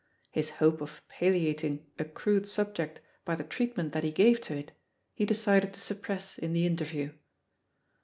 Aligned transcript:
His 0.31 0.49
hope 0.57 0.81
of 0.81 1.07
palliating 1.09 1.85
a 1.99 2.05
crude 2.05 2.47
subject 2.47 3.01
by 3.23 3.35
the 3.35 3.43
treatment 3.43 3.93
that 3.93 4.03
he 4.03 4.11
gave 4.11 4.41
to 4.41 4.55
it, 4.57 4.71
he 5.13 5.27
decided 5.27 5.73
to 5.75 5.79
suppress 5.79 6.39
in 6.39 6.53
the 6.53 6.65
interview. 6.65 7.11